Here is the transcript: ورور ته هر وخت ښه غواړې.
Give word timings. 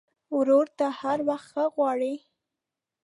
ورور 0.37 0.65
ته 0.77 0.85
هر 0.99 1.17
وخت 1.29 1.47
ښه 1.53 1.63
غواړې. 1.75 2.13